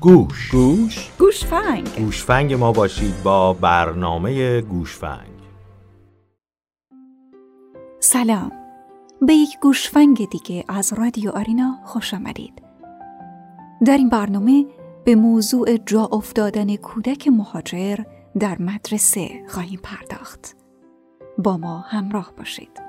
[0.00, 0.50] گوش.
[0.50, 1.10] گوش.
[1.18, 1.88] گوشفنگ.
[1.98, 5.38] گوشفنگ ما باشید با برنامه گوشفنگ.
[8.00, 8.52] سلام.
[9.22, 12.62] به یک گوشفنگ دیگه از رادیو آرینا خوش آمدید.
[13.86, 14.66] در این برنامه
[15.04, 17.98] به موضوع جا افتادن کودک مهاجر
[18.38, 20.56] در مدرسه خواهیم پرداخت.
[21.38, 22.80] با ما همراه باشید.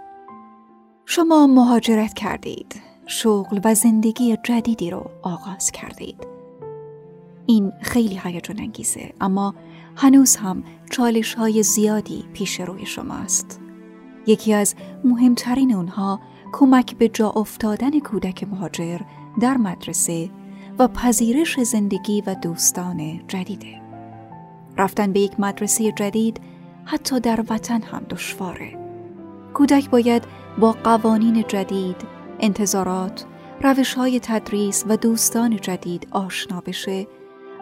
[1.06, 2.89] شما مهاجرت کردید.
[3.10, 6.28] شغل و زندگی جدیدی رو آغاز کردید.
[7.46, 9.56] این خیلی هیجان انگیزه اما
[9.96, 13.60] هنوز هم چالش های زیادی پیش روی شما است.
[14.28, 16.20] یکی از مهمترین اونها
[16.52, 19.00] کمک به جا افتادن کودک مهاجر
[19.42, 20.30] در مدرسه
[20.80, 23.82] و پذیرش زندگی و دوستان جدیده.
[24.78, 26.42] رفتن به یک مدرسه جدید
[26.86, 28.78] حتی در وطن هم دشواره.
[29.54, 30.24] کودک باید
[30.60, 33.26] با قوانین جدید، انتظارات،
[33.62, 37.08] روش های تدریس و دوستان جدید آشنا بشه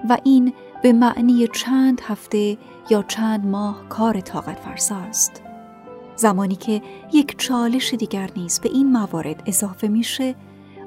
[0.09, 2.57] و این به معنی چند هفته
[2.89, 5.41] یا چند ماه کار طاقت فرساست.
[6.15, 6.81] زمانی که
[7.13, 10.35] یک چالش دیگر نیز به این موارد اضافه میشه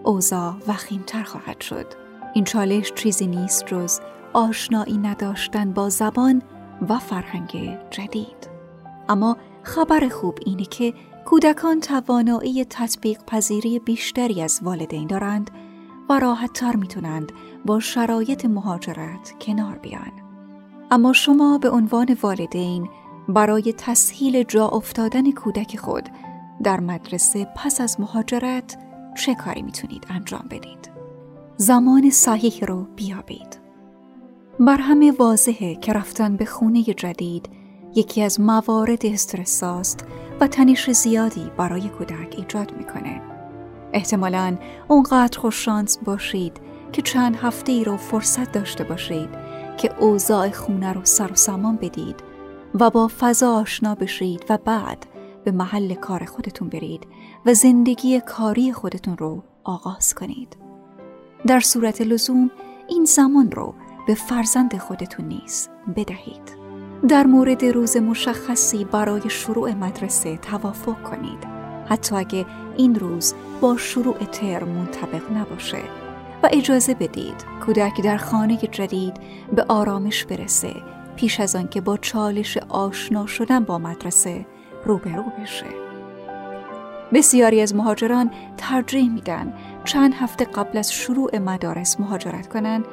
[0.03, 1.87] اوضاع وخیمتر خواهد شد
[2.35, 4.01] این چالش چیزی نیست جز
[4.33, 6.43] آشنایی نداشتن با زبان
[6.89, 8.51] و فرهنگ جدید
[9.09, 15.51] اما خبر خوب اینه که کودکان توانایی تطبیق پذیری بیشتری از والدین دارند
[16.11, 17.33] و راحت تر می‌تونند
[17.65, 20.13] با شرایط مهاجرت کنار بیان.
[20.91, 22.89] اما شما به عنوان والدین
[23.29, 26.09] برای تسهیل جا افتادن کودک خود
[26.63, 28.79] در مدرسه پس از مهاجرت
[29.17, 30.91] چه کاری می‌تونید انجام بدید؟
[31.57, 33.61] زمان صحیح رو بیابید.
[34.61, 37.49] بر همه واضحه که رفتن به خونه جدید
[37.95, 40.05] یکی از موارد استرساست
[40.41, 43.23] و تنش زیادی برای کودک ایجاد می‌کنه.
[43.93, 44.57] احتمالا
[44.89, 46.61] اونقدر خوششانس باشید
[46.93, 49.29] که چند هفته ای رو فرصت داشته باشید
[49.79, 52.23] که اوضاع خونه رو سر و سامان بدید
[52.75, 55.07] و با فضا آشنا بشید و بعد
[55.45, 57.07] به محل کار خودتون برید
[57.47, 60.57] و زندگی کاری خودتون رو آغاز کنید.
[61.47, 62.51] در صورت لزوم
[62.89, 63.75] این زمان رو
[64.07, 66.60] به فرزند خودتون نیز بدهید.
[67.09, 71.39] در مورد روز مشخصی برای شروع مدرسه توافق کنید.
[71.89, 72.47] حتی اگه
[72.77, 75.83] این روز با شروع ترم منطبق نباشه.
[76.43, 79.15] و اجازه بدید کودک در خانه جدید
[79.53, 80.75] به آرامش برسه
[81.17, 84.47] پیش از آنکه با چالش آشنا شدن با مدرسه
[84.85, 85.67] روبرو بشه.
[87.13, 92.85] بسیاری از مهاجران ترجیح میدن چند هفته قبل از شروع مدارس مهاجرت کنند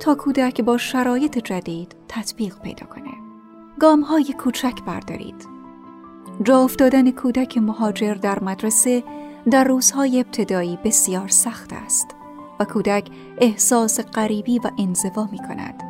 [0.00, 3.23] تا کودک با شرایط جدید تطبیق پیدا کنه.
[3.80, 5.48] گام های کوچک بردارید.
[6.42, 9.04] جا افتادن کودک مهاجر در مدرسه
[9.50, 12.06] در روزهای ابتدایی بسیار سخت است
[12.60, 15.82] و کودک احساس غریبی و انزوا می کند.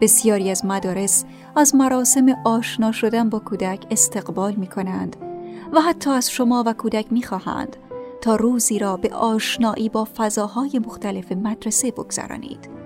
[0.00, 1.24] بسیاری از مدارس
[1.56, 5.16] از مراسم آشنا شدن با کودک استقبال می کنند
[5.72, 7.76] و حتی از شما و کودک می خواهند
[8.20, 12.77] تا روزی را به آشنایی با فضاهای مختلف مدرسه بگذرانید.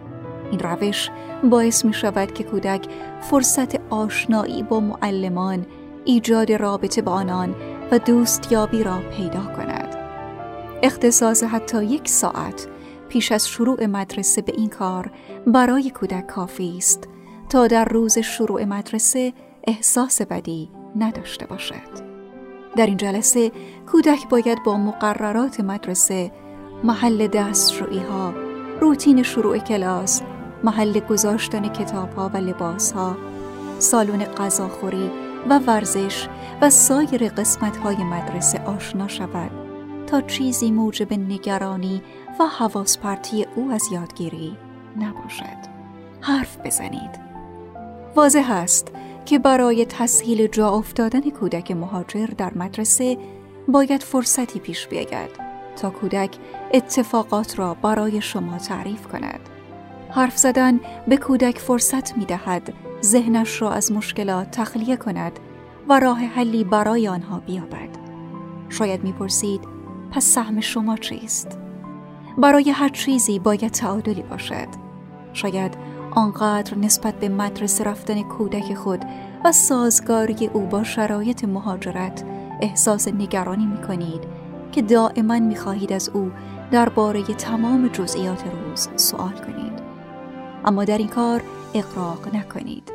[0.53, 1.11] این روش
[1.45, 2.87] باعث می شود که کودک
[3.21, 5.67] فرصت آشنایی با معلمان،
[6.05, 7.55] ایجاد رابطه با آنان
[7.91, 9.97] و دوستیابی را پیدا کند.
[10.83, 12.67] اختصاص حتی یک ساعت
[13.09, 15.11] پیش از شروع مدرسه به این کار
[15.47, 17.09] برای کودک کافی است
[17.49, 19.33] تا در روز شروع مدرسه
[19.67, 22.13] احساس بدی نداشته باشد.
[22.77, 23.53] در این جلسه
[23.93, 26.33] کودک باید با مقررات مدرسه،
[26.85, 28.35] محل دستشویی ها،
[28.81, 30.23] روتین شروع کلاس
[30.65, 33.17] محل گذاشتن کتاب ها و لباس ها،
[33.79, 35.11] سالن غذاخوری
[35.49, 36.29] و ورزش
[36.63, 39.51] و سایر قسمت های مدرسه آشنا شود
[40.07, 42.03] تا چیزی موجب نگرانی
[42.41, 44.57] و حواس پرتی او از یادگیری
[44.97, 45.73] نباشد.
[46.21, 47.21] حرف بزنید.
[48.17, 48.89] واضح است
[49.27, 53.19] که برای تسهیل جا افتادن کودک مهاجر در مدرسه
[53.69, 55.31] باید فرصتی پیش بیاید
[55.77, 56.37] تا کودک
[56.75, 59.41] اتفاقات را برای شما تعریف کند.
[60.15, 62.73] حرف زدن به کودک فرصت می دهد
[63.03, 65.39] ذهنش را از مشکلات تخلیه کند
[65.89, 67.89] و راه حلی برای آنها بیابد.
[68.69, 69.61] شاید می‌پرسید
[70.11, 71.59] پس سهم شما چیست؟
[72.39, 74.69] برای هر چیزی باید تعادلی باشد.
[75.33, 75.77] شاید
[76.11, 79.05] آنقدر نسبت به مدرسه رفتن کودک خود
[79.45, 82.25] و سازگاری او با شرایط مهاجرت
[82.61, 84.25] احساس نگرانی می کنید
[84.73, 86.31] که دائما می خواهید از او
[86.71, 89.82] درباره تمام جزئیات روز سوال کنید.
[90.65, 91.43] اما در این کار
[91.75, 92.93] اقراق نکنید.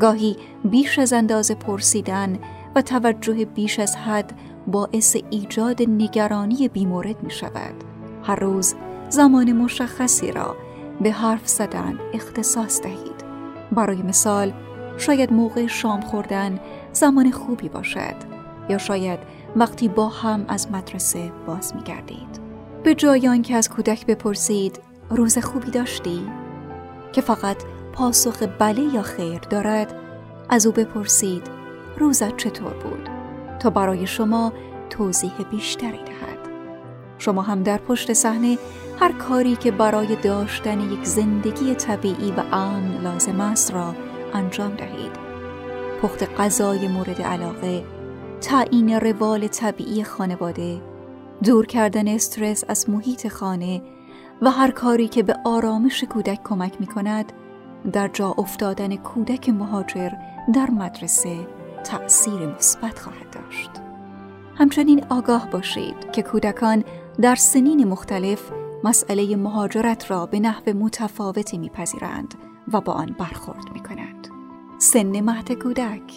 [0.00, 2.38] گاهی بیش از اندازه پرسیدن
[2.74, 4.32] و توجه بیش از حد
[4.66, 7.74] باعث ایجاد نگرانی بیمورد می شود.
[8.22, 8.74] هر روز
[9.08, 10.56] زمان مشخصی را
[11.00, 13.24] به حرف زدن اختصاص دهید.
[13.72, 14.52] برای مثال
[14.98, 16.60] شاید موقع شام خوردن
[16.92, 18.14] زمان خوبی باشد
[18.68, 19.18] یا شاید
[19.56, 22.40] وقتی با هم از مدرسه باز می گردید.
[22.84, 24.80] به جای آنکه از کودک بپرسید
[25.10, 26.41] روز خوبی داشتی؟
[27.12, 27.56] که فقط
[27.92, 29.94] پاسخ بله یا خیر دارد
[30.48, 31.42] از او بپرسید
[31.98, 33.08] روزت چطور بود؟
[33.60, 34.52] تا برای شما
[34.90, 36.38] توضیح بیشتری دهد.
[37.18, 38.58] شما هم در پشت صحنه
[39.00, 43.94] هر کاری که برای داشتن یک زندگی طبیعی و امن لازم است را
[44.34, 45.12] انجام دهید.
[46.02, 47.84] پخت غذای مورد علاقه
[48.40, 50.80] تعیین روال طبیعی خانواده
[51.44, 53.82] دور کردن استرس از محیط خانه
[54.42, 57.32] و هر کاری که به آرامش کودک کمک می کند
[57.92, 60.10] در جا افتادن کودک مهاجر
[60.54, 61.36] در مدرسه
[61.84, 63.70] تأثیر مثبت خواهد داشت.
[64.54, 66.84] همچنین آگاه باشید که کودکان
[67.20, 68.50] در سنین مختلف
[68.84, 72.34] مسئله مهاجرت را به نحو متفاوتی میپذیرند
[72.72, 74.28] و با آن برخورد می کنند.
[74.78, 76.12] سن مهد کودک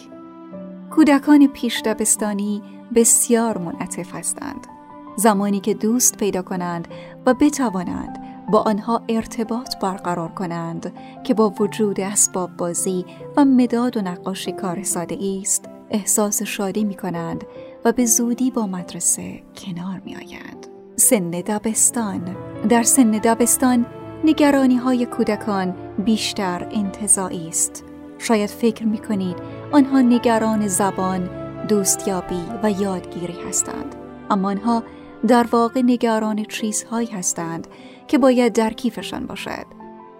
[0.91, 2.61] کودکان پیش دبستانی
[2.95, 4.67] بسیار منعطف هستند
[5.15, 6.87] زمانی که دوست پیدا کنند
[7.25, 8.19] و بتوانند
[8.51, 13.05] با آنها ارتباط برقرار کنند که با وجود اسباب بازی
[13.37, 17.43] و مداد و نقاشی کار ساده است احساس شادی می کنند
[17.85, 20.67] و به زودی با مدرسه کنار می آیند.
[20.95, 22.35] سن دبستان.
[22.69, 23.85] در سن دبستان
[24.23, 25.75] نگرانی های کودکان
[26.05, 27.83] بیشتر انتظایی است.
[28.17, 29.37] شاید فکر می کنید
[29.71, 31.29] آنها نگران زبان،
[31.67, 33.95] دوستیابی و یادگیری هستند.
[34.29, 34.83] اما آنها
[35.27, 37.67] در واقع نگران چیزهایی هستند
[38.07, 39.65] که باید در کیفشان باشد.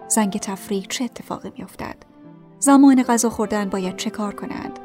[0.08, 1.96] زنگ تفریح چه اتفاقی میافتد؟
[2.58, 4.78] زمان غذا خوردن باید چه کار کنند؟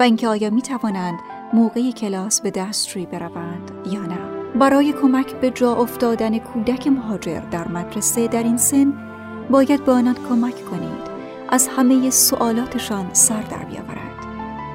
[0.00, 1.18] و اینکه آیا می توانند
[1.52, 4.18] موقع کلاس به دستشویی بروند یا نه؟
[4.58, 8.92] برای کمک به جا افتادن کودک مهاجر در مدرسه در این سن
[9.50, 11.12] باید به آنان کمک کنید.
[11.48, 14.26] از همه سوالاتشان سر در بیاورد.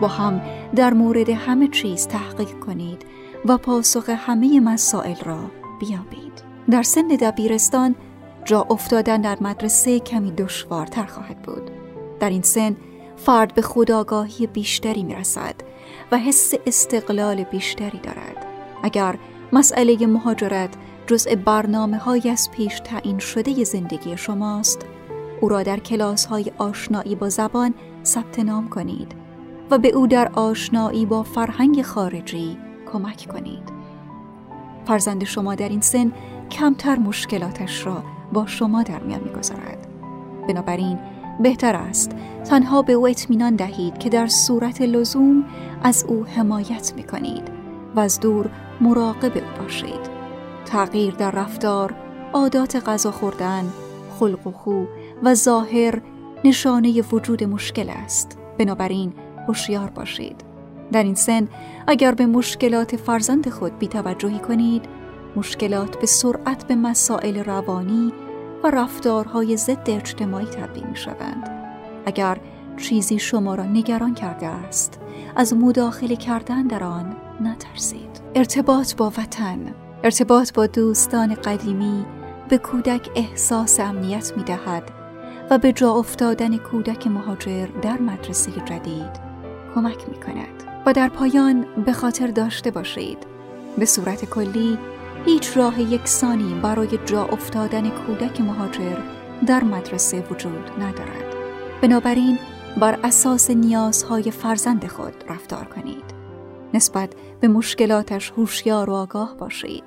[0.01, 0.41] با هم
[0.75, 3.05] در مورد همه چیز تحقیق کنید.
[3.45, 5.39] و پاسخ همه مسائل را
[5.79, 6.43] بیابید.
[6.69, 7.95] در سن دبیرستان
[8.45, 11.71] جا افتادن در مدرسه کمی دشوارتر خواهد بود.
[12.19, 12.75] در این سن
[13.15, 15.55] فرد به خداگاهی بیشتری می رسد
[16.11, 18.45] و حس استقلال بیشتری دارد.
[18.83, 19.17] اگر
[19.53, 20.69] مسئله مهاجرت
[21.07, 24.85] جزء برنامه های از پیش تعیین شده زندگی شماست
[25.41, 27.73] او را در کلاس های آشنایی با زبان
[28.05, 29.11] ثبت نام کنید
[29.71, 32.57] و به او در آشنایی با فرهنگ خارجی
[32.93, 33.73] کمک کنید.
[34.85, 36.11] فرزند شما در این سن
[36.51, 38.03] کمتر مشکلاتش را
[38.33, 39.87] با شما در میان می‌گذارد.
[40.47, 40.99] بنابراین
[41.39, 42.11] بهتر است
[42.45, 45.45] تنها به او اطمینان دهید که در صورت لزوم
[45.83, 47.43] از او حمایت می کنید
[47.95, 48.49] و از دور
[48.81, 50.17] مراقب او باشید.
[50.65, 51.95] تغییر در رفتار
[52.33, 53.63] عادات غذا خوردن
[54.19, 54.85] خلق و خو
[55.23, 56.01] و ظاهر
[56.43, 58.37] نشانه وجود مشکل است.
[58.57, 59.13] بنابراین
[59.47, 60.46] هوشیار باشید.
[60.91, 61.47] در این سن
[61.87, 64.85] اگر به مشکلات فرزند خود بیتوجهی کنید
[65.35, 68.13] مشکلات به سرعت به مسائل روانی
[68.63, 71.49] و رفتارهای ضد اجتماعی تبدیل می شوند.
[72.05, 72.37] اگر
[72.77, 74.99] چیزی شما را نگران کرده است
[75.35, 79.59] از مداخله کردن در آن نترسید ارتباط با وطن
[80.03, 82.05] ارتباط با دوستان قدیمی
[82.49, 84.83] به کودک احساس امنیت می دهد
[85.49, 89.27] و به جا افتادن کودک مهاجر در مدرسه جدید
[89.75, 93.17] کمک می کند و در پایان به خاطر داشته باشید.
[93.77, 94.77] به صورت کلی
[95.25, 98.97] هیچ راه یکسانی برای جا افتادن کودک مهاجر
[99.47, 101.35] در مدرسه وجود ندارد.
[101.81, 102.37] بنابراین
[102.77, 106.03] بر اساس نیازهای فرزند خود رفتار کنید.
[106.73, 109.83] نسبت به مشکلاتش هوشیار و آگاه باشید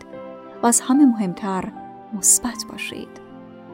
[0.62, 1.72] و از همه مهمتر
[2.12, 3.20] مثبت باشید.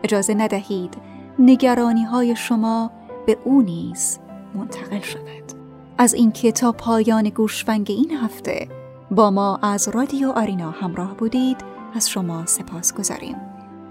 [0.04, 0.94] اجازه ندهید
[1.38, 2.90] نگرانی های شما
[3.26, 4.18] به او نیز
[4.54, 5.55] منتقل شود.
[5.98, 8.68] از این تا پایان گوشفنگ این هفته
[9.10, 11.56] با ما از رادیو آرینا همراه بودید
[11.94, 13.36] از شما سپاس گذاریم.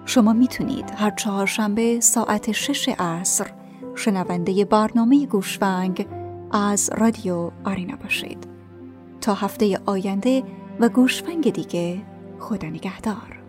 [0.06, 3.48] شما می‌تونید هر چهارشنبه ساعت شش عصر
[3.96, 6.08] شنونده برنامه گوشفنگ
[6.52, 8.48] از رادیو آرینا باشید.
[9.22, 10.44] تا هفته آینده
[10.80, 12.02] و گوشفنگ دیگه
[12.40, 13.45] خدا نگهدار.